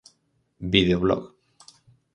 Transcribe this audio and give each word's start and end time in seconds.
Videoblog. 0.71 1.23